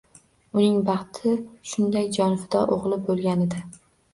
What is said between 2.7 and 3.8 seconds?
o‘g‘li bo‘lganida.